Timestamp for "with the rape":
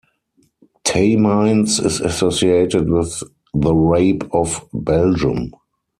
2.89-4.23